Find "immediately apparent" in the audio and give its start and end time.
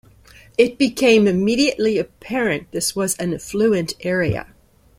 1.27-2.71